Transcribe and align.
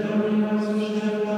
Domino, 0.00 0.48
Domino, 0.58 1.31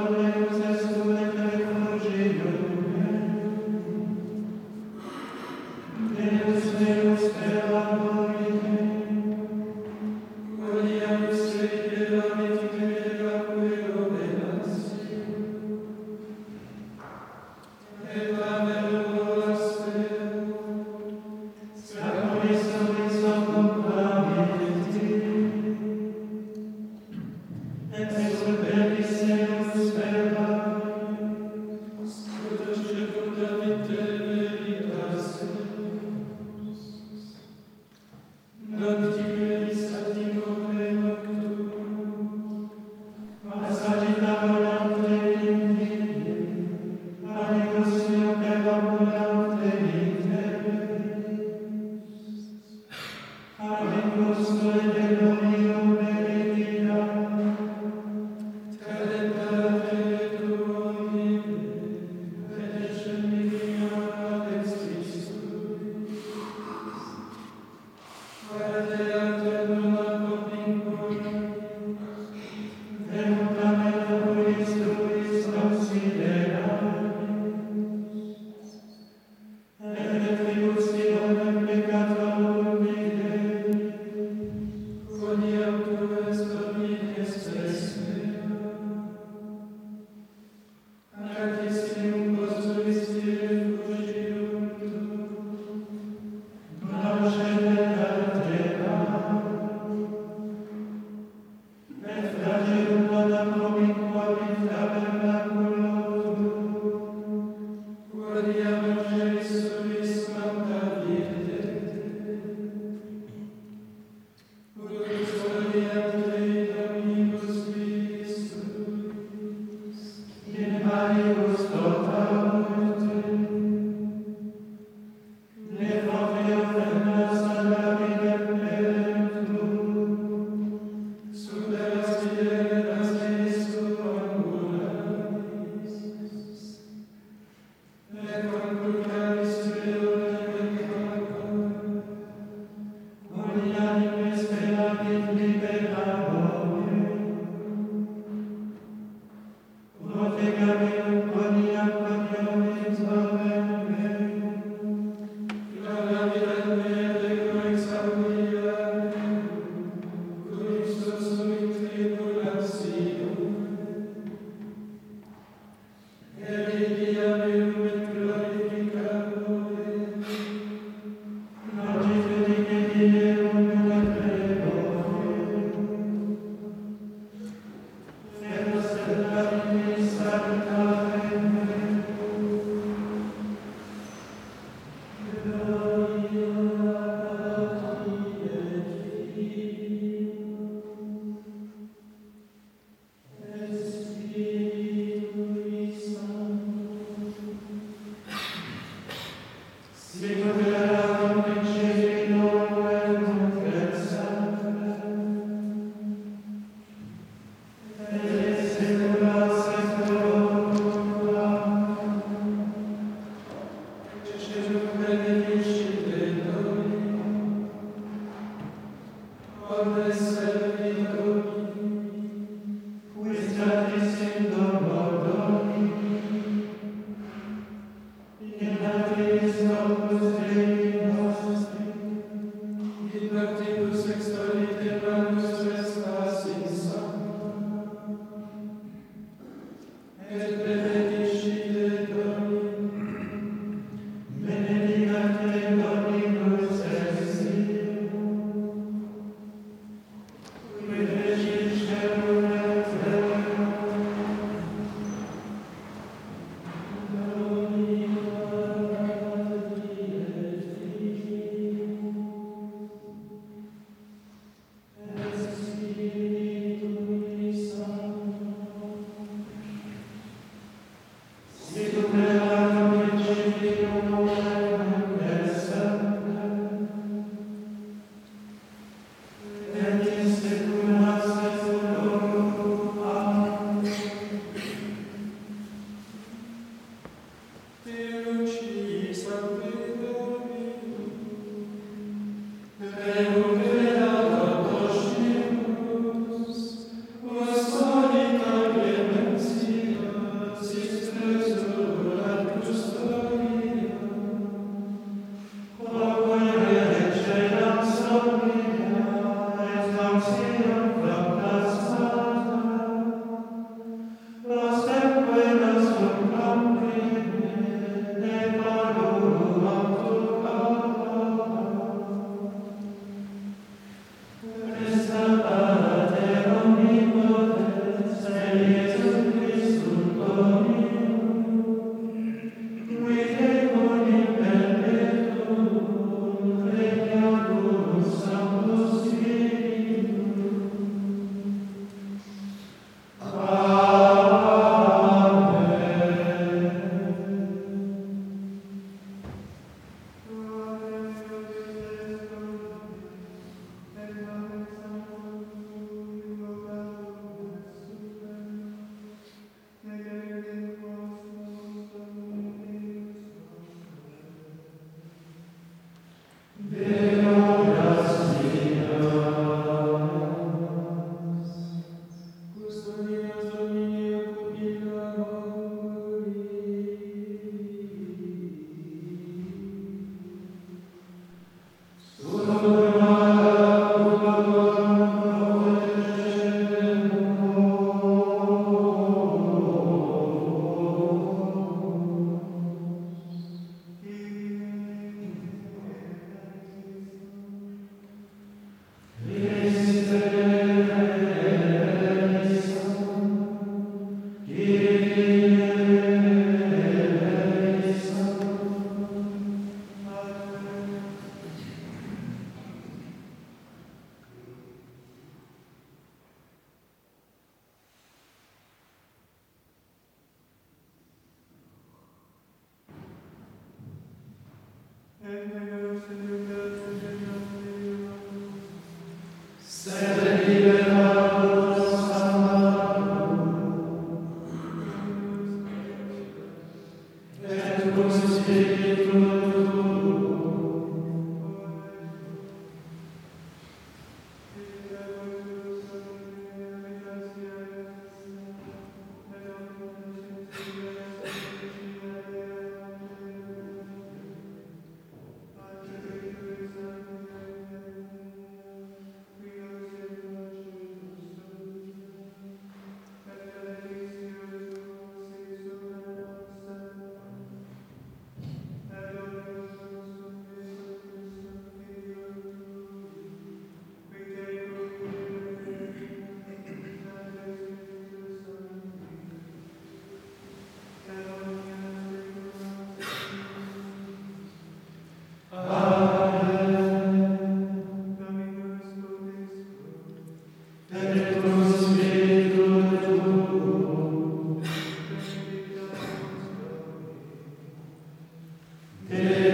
Yeah. 499.09 499.44